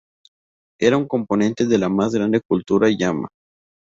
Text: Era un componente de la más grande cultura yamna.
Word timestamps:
Era 0.79 0.97
un 0.97 1.07
componente 1.07 1.67
de 1.67 1.77
la 1.77 1.87
más 1.87 2.11
grande 2.15 2.41
cultura 2.41 2.89
yamna. 2.89 3.27